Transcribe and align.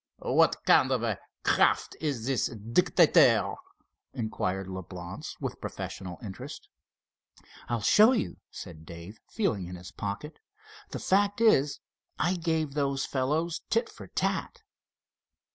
"What 0.23 0.55
kind 0.65 0.89
of 0.91 1.03
a 1.03 1.19
craft 1.43 1.95
is 2.01 2.25
this 2.25 2.47
Dictator?" 2.47 3.53
inquired 4.15 4.65
Leblance, 4.67 5.39
with 5.39 5.61
professional 5.61 6.17
interest. 6.23 6.67
"I'll 7.69 7.81
show 7.81 8.11
you," 8.11 8.37
said 8.49 8.83
Dave, 8.83 9.19
feeling 9.29 9.67
in 9.67 9.75
his 9.75 9.91
pocket. 9.91 10.39
"The 10.89 10.97
fact 10.97 11.39
is, 11.39 11.81
I 12.17 12.33
gave 12.35 12.73
those 12.73 13.05
fellows 13.05 13.61
tit 13.69 13.89
for 13.89 14.07
tat." 14.07 14.63